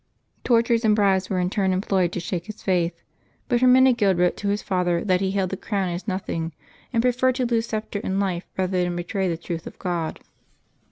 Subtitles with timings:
[0.43, 3.03] Tortures and bribes were in turn employed to shake his faith,
[3.47, 6.53] but Hermenegild wrote to his father that he held the crown as nothing,
[6.91, 10.19] and preferred to lose sceptre and life rather than betray the truth of God.